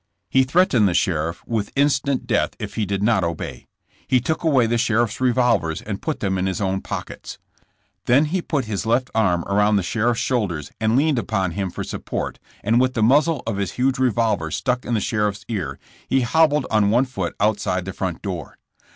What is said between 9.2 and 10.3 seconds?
around the sheriff's